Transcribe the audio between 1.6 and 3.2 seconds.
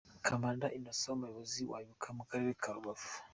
wa Ibuka mu Karere ka Rubavu.